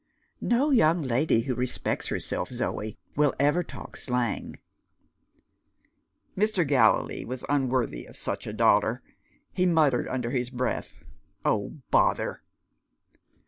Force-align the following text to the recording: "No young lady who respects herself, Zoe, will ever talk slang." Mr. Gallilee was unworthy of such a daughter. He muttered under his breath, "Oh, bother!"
"No 0.41 0.71
young 0.71 1.03
lady 1.03 1.41
who 1.41 1.53
respects 1.53 2.07
herself, 2.07 2.49
Zoe, 2.49 2.97
will 3.15 3.35
ever 3.39 3.61
talk 3.63 3.95
slang." 3.95 4.57
Mr. 6.35 6.67
Gallilee 6.67 7.23
was 7.23 7.45
unworthy 7.47 8.07
of 8.07 8.17
such 8.17 8.47
a 8.47 8.51
daughter. 8.53 9.03
He 9.53 9.67
muttered 9.67 10.07
under 10.07 10.31
his 10.31 10.49
breath, 10.49 10.95
"Oh, 11.45 11.83
bother!" 11.91 12.41